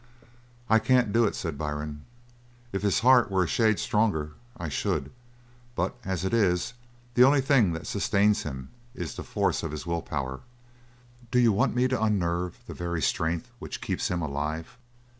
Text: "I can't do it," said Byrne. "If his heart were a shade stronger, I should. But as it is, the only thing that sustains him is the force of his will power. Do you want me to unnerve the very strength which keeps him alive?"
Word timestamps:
"I 0.67 0.79
can't 0.79 1.13
do 1.13 1.25
it," 1.25 1.35
said 1.35 1.59
Byrne. 1.59 2.05
"If 2.73 2.81
his 2.81 3.01
heart 3.01 3.29
were 3.29 3.43
a 3.43 3.47
shade 3.47 3.77
stronger, 3.77 4.31
I 4.57 4.67
should. 4.67 5.11
But 5.75 5.93
as 6.03 6.25
it 6.25 6.33
is, 6.33 6.73
the 7.13 7.23
only 7.23 7.39
thing 7.39 7.73
that 7.73 7.85
sustains 7.85 8.41
him 8.41 8.69
is 8.95 9.13
the 9.13 9.21
force 9.23 9.61
of 9.61 9.69
his 9.69 9.85
will 9.85 10.01
power. 10.01 10.39
Do 11.29 11.37
you 11.37 11.51
want 11.51 11.75
me 11.75 11.87
to 11.87 12.01
unnerve 12.03 12.57
the 12.65 12.73
very 12.73 13.03
strength 13.03 13.51
which 13.59 13.79
keeps 13.79 14.07
him 14.09 14.23
alive?" 14.23 14.75